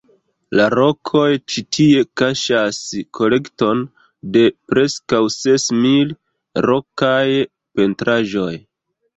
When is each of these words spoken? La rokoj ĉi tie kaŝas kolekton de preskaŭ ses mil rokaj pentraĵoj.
La 0.59 0.63
rokoj 0.73 1.25
ĉi 1.53 1.61
tie 1.77 1.99
kaŝas 2.21 2.79
kolekton 3.17 3.83
de 4.37 4.45
preskaŭ 4.73 5.21
ses 5.37 5.69
mil 5.85 6.17
rokaj 6.71 7.23
pentraĵoj. 7.79 8.53